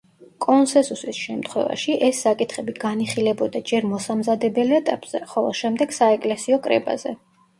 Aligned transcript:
კონსესუსის 0.43 1.17
შემთხვევაში 1.25 1.97
ეს 2.07 2.21
საკითხები 2.25 2.73
განიხილებოდა 2.85 3.61
ჯერ 3.71 3.87
მოსამზადებელ 3.91 4.73
ეტაპზე, 4.79 5.23
ხოლო 5.35 5.53
შემდეგ 5.61 5.95
საეკლესიო 6.01 6.59
კრებაზე. 6.69 7.17